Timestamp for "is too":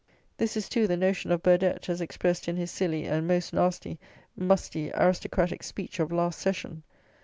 0.57-0.87